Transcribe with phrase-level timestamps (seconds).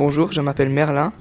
[0.00, 1.12] Bonjour, je m'appelle Merlin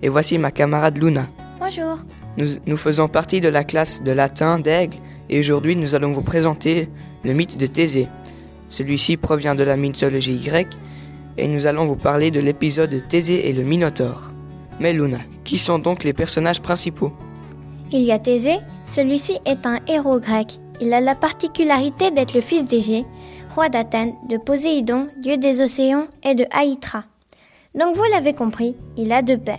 [0.00, 1.26] et voici ma camarade Luna.
[1.58, 1.98] Bonjour.
[2.36, 4.96] Nous, nous faisons partie de la classe de latin d'Aigle
[5.28, 6.88] et aujourd'hui nous allons vous présenter
[7.24, 8.06] le mythe de Thésée.
[8.68, 10.74] Celui-ci provient de la mythologie grecque
[11.36, 14.28] et nous allons vous parler de l'épisode de Thésée et le Minotaure.
[14.78, 17.10] Mais Luna, qui sont donc les personnages principaux?
[17.90, 20.60] Il y a Thésée, celui-ci est un héros grec.
[20.80, 23.04] Il a la particularité d'être le fils d'Égée,
[23.56, 27.02] roi d'Athènes, de Poséidon, dieu des océans, et de Haïtra.
[27.74, 29.58] Donc vous l'avez compris, il a deux pères.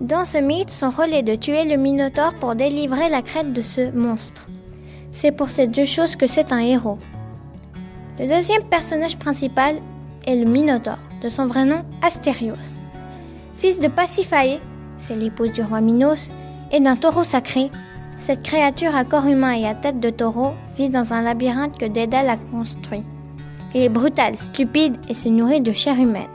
[0.00, 3.62] Dans ce mythe, son rôle est de tuer le Minotaure pour délivrer la crête de
[3.62, 4.46] ce monstre.
[5.12, 6.98] C'est pour ces deux choses que c'est un héros.
[8.18, 9.76] Le deuxième personnage principal
[10.26, 12.80] est le Minotaure, de son vrai nom Astérios.
[13.56, 14.60] Fils de Pasiphae,
[14.96, 16.30] c'est l'épouse du roi Minos,
[16.70, 17.70] et d'un taureau sacré,
[18.16, 21.86] cette créature à corps humain et à tête de taureau vit dans un labyrinthe que
[21.86, 23.02] Dédale a construit.
[23.74, 26.28] Il est brutal, stupide et se nourrit de chair humaine.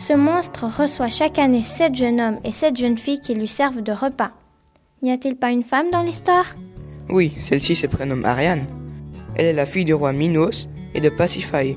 [0.00, 3.82] Ce monstre reçoit chaque année sept jeunes hommes et sept jeunes filles qui lui servent
[3.82, 4.30] de repas.
[5.02, 6.46] N'y a-t-il pas une femme dans l'histoire?
[7.10, 8.66] Oui, celle-ci se prénomme Ariane.
[9.34, 11.76] Elle est la fille du roi Minos et de Pasiphae.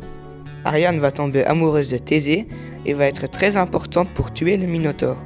[0.63, 2.47] Ariane va tomber amoureuse de Thésée
[2.85, 5.21] et va être très importante pour tuer le Minotaure,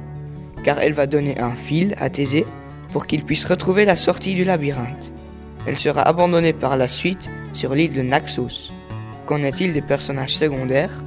[0.64, 2.46] car elle va donner un fil à Thésée
[2.92, 5.12] pour qu'il puisse retrouver la sortie du labyrinthe.
[5.68, 8.72] Elle sera abandonnée par la suite sur l'île de Naxos.
[9.24, 11.04] Qu'en est-il des personnages secondaires?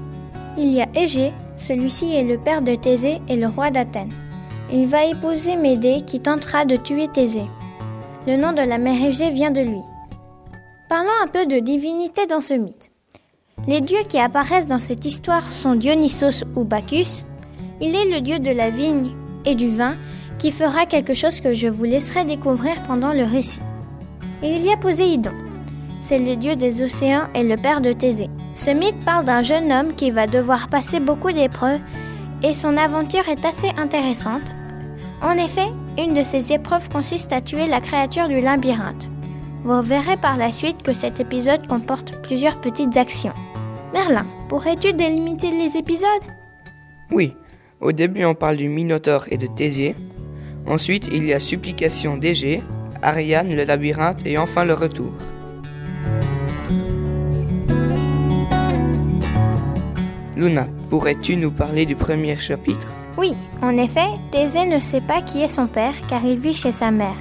[0.58, 4.12] Il y a Égée, celui-ci est le père de Thésée et le roi d'Athènes.
[4.73, 7.45] Il va épouser Médée qui tentera de tuer Thésée.
[8.28, 9.82] Le nom de la mère Égée vient de lui.
[10.89, 12.89] Parlons un peu de divinité dans ce mythe.
[13.67, 17.26] Les dieux qui apparaissent dans cette histoire sont Dionysos ou Bacchus.
[17.80, 19.12] Il est le dieu de la vigne
[19.45, 19.95] et du vin
[20.39, 23.62] qui fera quelque chose que je vous laisserai découvrir pendant le récit.
[24.42, 25.32] Et il y a Poséidon.
[26.12, 28.30] C'est le dieu des océans et le père de Thésée.
[28.54, 31.80] Ce mythe parle d'un jeune homme qui va devoir passer beaucoup d'épreuves
[32.44, 34.54] et son aventure est assez intéressante.
[35.21, 39.08] En effet, une de ces épreuves consiste à tuer la créature du labyrinthe.
[39.64, 43.32] Vous verrez par la suite que cet épisode comporte plusieurs petites actions.
[43.94, 46.26] Merlin, pourrais-tu délimiter les épisodes?
[47.10, 47.33] Oui,
[47.80, 49.95] au début on parle du Minotaure et de Thésée.
[50.67, 52.64] Ensuite il y a Supplication d'Égée,
[53.02, 55.14] Ariane, le labyrinthe et enfin le retour.
[60.41, 62.87] Luna, pourrais-tu nous parler du premier chapitre?
[63.15, 66.71] Oui, en effet, Thésée ne sait pas qui est son père car il vit chez
[66.71, 67.19] sa mère.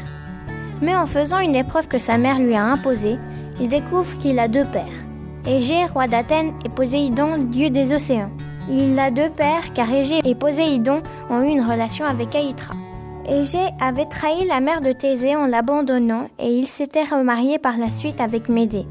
[0.80, 3.18] Mais en faisant une épreuve que sa mère lui a imposée,
[3.60, 4.86] il découvre qu'il a deux pères.
[5.46, 8.30] Égée, roi d'Athènes, et Poséidon, dieu des océans.
[8.70, 12.74] Il a deux pères car Égée et Poséidon ont eu une relation avec Aïtra.
[13.28, 17.90] Égée avait trahi la mère de Thésée en l'abandonnant et il s'était remarié par la
[17.90, 18.86] suite avec Médée.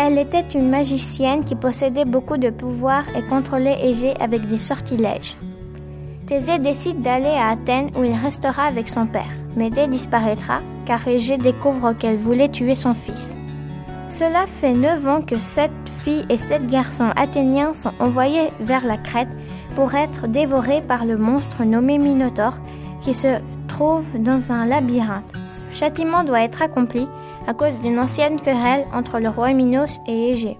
[0.00, 5.36] Elle était une magicienne qui possédait beaucoup de pouvoir et contrôlait Égée avec des sortilèges.
[6.24, 9.32] Thésée décide d'aller à Athènes où il restera avec son père.
[9.56, 13.36] Médée disparaîtra car Égée découvre qu'elle voulait tuer son fils.
[14.08, 15.72] Cela fait neuf ans que sept
[16.04, 19.28] filles et sept garçons athéniens sont envoyés vers la Crète
[19.74, 22.60] pour être dévorés par le monstre nommé Minotaure
[23.00, 25.34] qui se trouve dans un labyrinthe.
[25.70, 27.08] Ce châtiment doit être accompli
[27.48, 30.58] à cause d'une ancienne querelle entre le roi Minos et Égée.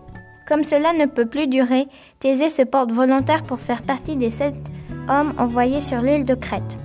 [0.49, 1.87] Comme cela ne peut plus durer,
[2.19, 4.57] Thésée se porte volontaire pour faire partie des sept
[5.07, 6.79] hommes envoyés sur l'île de Crète.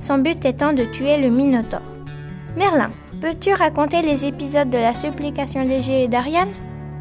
[0.00, 1.82] Son but étant de tuer le Minotaure.
[2.56, 2.90] Merlin,
[3.20, 6.52] peux-tu raconter les épisodes de la supplication d'Égée et d'Ariane?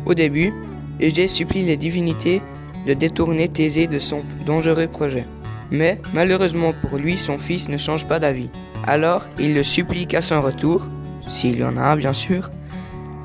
[0.05, 0.53] Au début,
[0.99, 2.41] Égée supplie les divinités
[2.85, 5.25] de détourner Thésée de son dangereux projet.
[5.71, 8.49] Mais malheureusement pour lui, son fils ne change pas d'avis.
[8.85, 10.89] Alors, il le supplie qu'à son retour,
[11.29, 12.49] s'il y en a un bien sûr,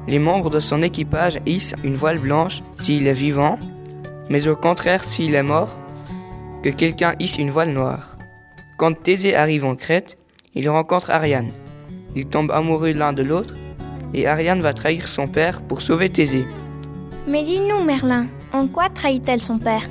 [0.06, 3.58] les membres de son équipage hissent une voile blanche s'il est vivant,
[4.28, 5.78] mais au contraire s'il est mort,
[6.62, 8.16] que quelqu'un hisse une voile noire.
[8.78, 10.18] Quand Thésée arrive en Crète,
[10.54, 11.52] il rencontre Ariane.
[12.16, 13.54] Ils tombent amoureux l'un de l'autre,
[14.14, 16.46] et Ariane va trahir son père pour sauver Thésée.
[17.26, 19.82] Mais dis-nous, Merlin, en quoi trahit-elle son père?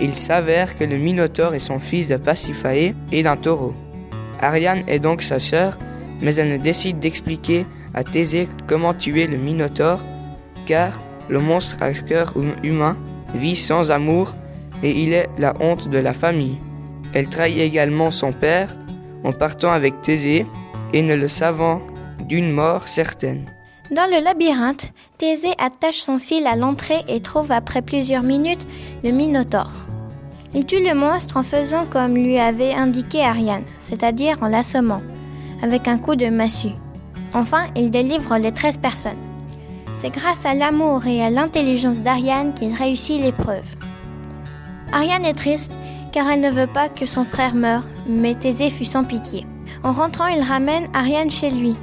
[0.00, 3.74] Il s'avère que le Minotaure est son fils de Pasiphae et d'un taureau.
[4.40, 5.78] Ariane est donc sa sœur,
[6.22, 10.00] mais elle ne décide d'expliquer à Thésée comment tuer le Minotaure,
[10.66, 12.96] car le monstre à cœur humain
[13.34, 14.34] vit sans amour
[14.82, 16.58] et il est la honte de la famille.
[17.12, 18.76] Elle trahit également son père
[19.24, 20.46] en partant avec Thésée
[20.92, 21.82] et ne le savant
[22.26, 23.46] d'une mort certaine.
[23.90, 28.66] Dans le labyrinthe, Thésée attache son fil à l'entrée et trouve après plusieurs minutes
[29.02, 29.86] le Minotaure.
[30.54, 35.02] Il tue le monstre en faisant comme lui avait indiqué Ariane, c'est-à-dire en l'assommant,
[35.62, 36.74] avec un coup de massue.
[37.34, 39.12] Enfin, il délivre les 13 personnes.
[39.96, 43.76] C'est grâce à l'amour et à l'intelligence d'Ariane qu'il réussit l'épreuve.
[44.92, 45.72] Ariane est triste
[46.12, 49.46] car elle ne veut pas que son frère meure, mais Thésée fut sans pitié.
[49.84, 51.76] En rentrant, il ramène Ariane chez lui.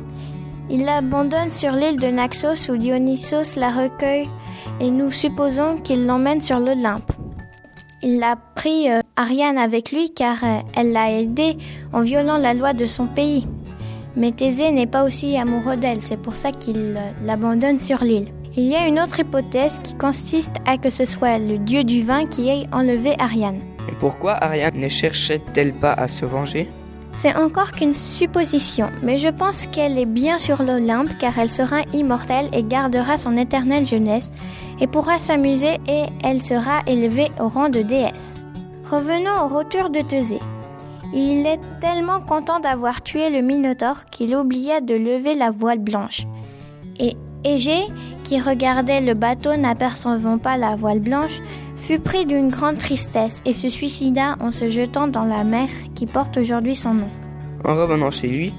[0.69, 4.30] Il l'abandonne sur l'île de Naxos où Dionysos la recueille
[4.81, 7.12] et nous supposons qu'il l'emmène sur l'Olympe.
[8.03, 11.57] Il a pris euh, Ariane avec lui car euh, elle l'a aidé
[11.94, 13.47] en violant la loi de son pays.
[14.18, 18.30] Mais Thésée n'est pas aussi amoureux d'elle, c'est pour ça qu'il l'abandonne sur l'île.
[18.56, 22.02] Il y a une autre hypothèse qui consiste à que ce soit le dieu du
[22.02, 23.60] vin qui ait enlevé Ariane.
[23.88, 26.68] Et pourquoi Ariane ne cherchait-elle pas à se venger?
[27.14, 31.81] C'est encore qu'une supposition, mais je pense qu'elle est bien sur l'Olympe car elle sera
[31.94, 34.31] immortelle et gardera son éternelle jeunesse
[34.81, 38.40] et pourra s'amuser et elle sera élevée au rang de déesse.
[38.90, 40.40] Revenons au retour de Thésée.
[41.13, 46.24] Il est tellement content d'avoir tué le Minotaure qu'il oublia de lever la voile blanche.
[47.00, 47.86] Et Égée,
[48.24, 51.42] qui regardait le bateau n'apercevant pas la voile blanche,
[51.77, 56.06] fut pris d'une grande tristesse et se suicida en se jetant dans la mer qui
[56.06, 57.09] porte aujourd'hui son nom.
[57.63, 58.54] En revenant chez lui,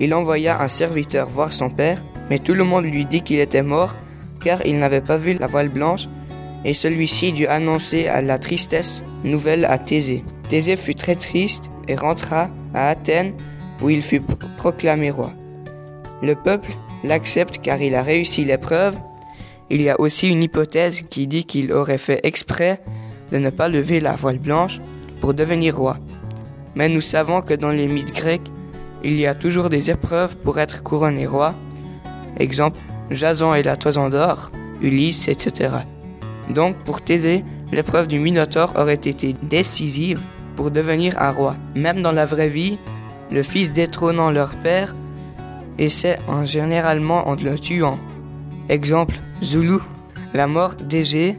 [0.00, 3.62] il envoya un serviteur voir son père, mais tout le monde lui dit qu'il était
[3.62, 3.96] mort
[4.42, 6.08] car il n'avait pas vu la voile blanche
[6.64, 10.24] et celui-ci dut annoncer à la tristesse nouvelle à Thésée.
[10.48, 13.34] Thésée fut très triste et rentra à Athènes
[13.82, 14.22] où il fut
[14.56, 15.32] proclamé roi.
[16.22, 16.70] Le peuple
[17.02, 18.96] l'accepte car il a réussi l'épreuve.
[19.70, 22.80] Il y a aussi une hypothèse qui dit qu'il aurait fait exprès
[23.32, 24.80] de ne pas lever la voile blanche
[25.20, 25.98] pour devenir roi.
[26.74, 28.50] Mais nous savons que dans les mythes grecs,
[29.02, 31.54] il y a toujours des épreuves pour être couronné roi.
[32.38, 32.78] Exemple,
[33.10, 34.50] Jason et la toison d'or,
[34.82, 35.70] Ulysse, etc.
[36.54, 40.20] Donc, pour Thésée, l'épreuve du Minotaure aurait été décisive
[40.56, 41.56] pour devenir un roi.
[41.74, 42.78] Même dans la vraie vie,
[43.30, 44.94] le fils détrônant leur père
[45.78, 47.98] essaie en généralement en le tuant.
[48.68, 49.78] Exemple, Zulu.
[50.34, 51.36] La mort d'Égée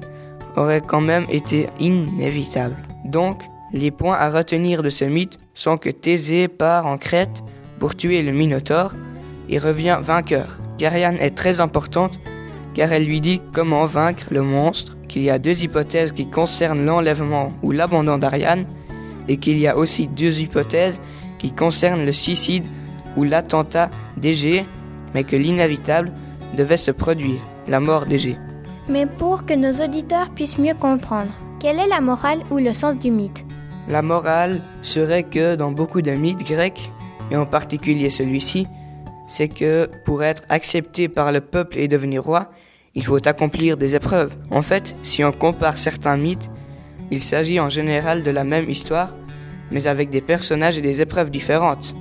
[0.56, 2.76] aurait quand même été inévitable.
[3.06, 3.42] Donc,
[3.74, 7.44] les points à retenir de ce mythe sont que Thésée part en Crète
[7.80, 8.94] pour tuer le Minotaure
[9.48, 10.60] et revient vainqueur.
[10.78, 12.20] Gariane est très importante
[12.74, 16.86] car elle lui dit comment vaincre le monstre, qu'il y a deux hypothèses qui concernent
[16.86, 18.66] l'enlèvement ou l'abandon d'Ariane,
[19.28, 21.02] et qu'il y a aussi deux hypothèses
[21.38, 22.66] qui concernent le suicide
[23.18, 24.66] ou l'attentat d'Égée,
[25.14, 26.14] mais que l'inévitable
[26.58, 28.38] devait se produire, la mort d'Égée.
[28.88, 32.98] Mais pour que nos auditeurs puissent mieux comprendre, quelle est la morale ou le sens
[32.98, 33.46] du mythe?
[33.90, 36.92] La morale serait que dans beaucoup de mythes grecs,
[37.32, 38.66] et en particulier celui-ci,
[39.28, 42.50] c'est que pour être accepté par le peuple et devenir roi,
[42.94, 44.36] il faut accomplir des épreuves.
[44.50, 46.50] En fait, si on compare certains mythes,
[47.10, 49.16] il s'agit en général de la même histoire,
[49.72, 51.96] mais avec des personnages et des épreuves différentes.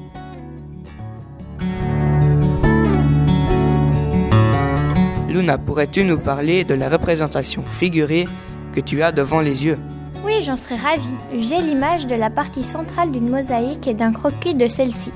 [5.28, 8.26] Luna, pourrais-tu nous parler de la représentation figurée
[8.72, 9.78] que tu as devant les yeux?
[10.24, 11.14] Oui, j'en serais ravie.
[11.38, 15.12] J'ai l'image de la partie centrale d'une mosaïque et d'un croquis de celle-ci.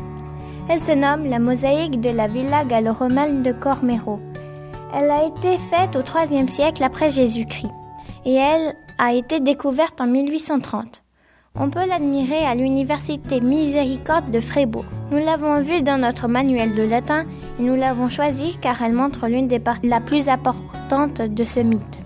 [0.68, 4.20] Elle se nomme la mosaïque de la villa gallo-romaine de Cormero.
[4.96, 7.72] Elle a été faite au IIIe siècle après Jésus-Christ
[8.24, 11.02] et elle a été découverte en 1830.
[11.58, 14.84] On peut l'admirer à l'université Miséricorde de Freiburg.
[15.10, 17.24] Nous l'avons vue dans notre manuel de latin
[17.58, 21.58] et nous l'avons choisie car elle montre l'une des parties la plus importantes de ce
[21.58, 21.98] mythe.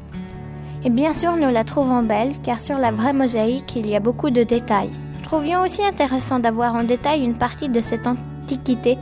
[0.82, 4.00] Et bien sûr, nous la trouvons belle car sur la vraie mosaïque, il y a
[4.00, 4.90] beaucoup de détails.
[5.18, 8.96] Nous trouvions aussi intéressant d'avoir en détail une partie de cette antiquité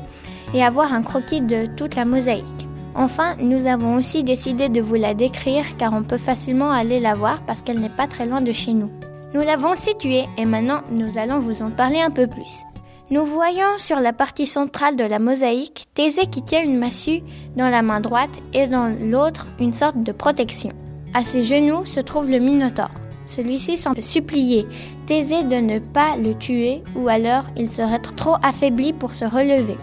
[0.55, 2.66] et avoir un croquis de toute la mosaïque.
[2.99, 7.15] Enfin, nous avons aussi décidé de vous la décrire car on peut facilement aller la
[7.15, 8.91] voir parce qu'elle n'est pas très loin de chez nous.
[9.35, 12.63] Nous l'avons située et maintenant nous allons vous en parler un peu plus.
[13.11, 17.21] Nous voyons sur la partie centrale de la mosaïque Thésée qui tient une massue
[17.55, 20.73] dans la main droite et dans l'autre une sorte de protection.
[21.13, 22.91] À ses genoux se trouve le Minotaure.
[23.27, 24.67] Celui-ci semble supplier
[25.05, 29.77] Thésée de ne pas le tuer ou alors il serait trop affaibli pour se relever.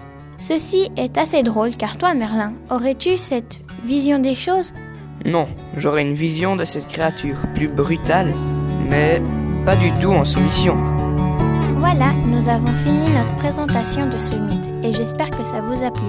[0.46, 4.74] Ceci est assez drôle car toi Merlin, aurais-tu cette vision des choses?
[5.26, 5.48] Non,
[5.78, 8.34] j'aurais une vision de cette créature plus brutale,
[8.90, 9.22] mais
[9.66, 10.76] pas du tout en soumission.
[11.78, 15.92] Voilà, nous avons fini notre présentation de ce mythe et j'espère que ça vous a
[15.92, 16.08] plu.